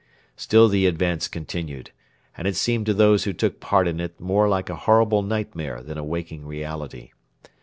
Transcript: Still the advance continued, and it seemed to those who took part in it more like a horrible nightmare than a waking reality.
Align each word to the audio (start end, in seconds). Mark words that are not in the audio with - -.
Still 0.35 0.67
the 0.67 0.87
advance 0.87 1.27
continued, 1.27 1.91
and 2.35 2.47
it 2.47 2.55
seemed 2.55 2.87
to 2.87 2.93
those 2.95 3.25
who 3.25 3.33
took 3.33 3.59
part 3.59 3.87
in 3.87 3.99
it 3.99 4.19
more 4.19 4.49
like 4.49 4.67
a 4.67 4.75
horrible 4.89 5.21
nightmare 5.21 5.83
than 5.83 5.99
a 5.99 6.03
waking 6.03 6.43
reality. 6.47 7.11